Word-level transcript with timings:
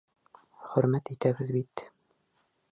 Хөрмәт 0.69 1.13
итәбеҙ 1.17 1.53
бит. 1.59 1.87